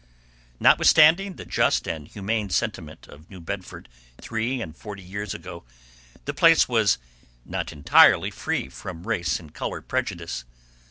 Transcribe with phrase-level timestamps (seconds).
[0.59, 3.87] Notwithstanding the just and humane sentiment of New Bedford
[4.19, 5.63] three and forty years ago,
[6.25, 6.97] the place was
[7.45, 10.43] not entirely free from race and color prejudice.